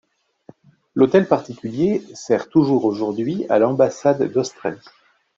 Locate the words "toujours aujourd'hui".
2.49-3.45